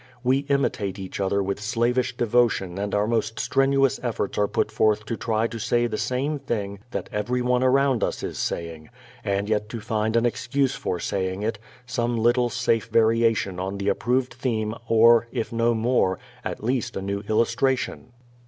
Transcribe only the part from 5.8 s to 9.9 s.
the same thing that everyone around us is saying and yet to